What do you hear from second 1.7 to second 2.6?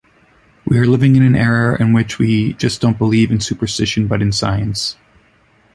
in which we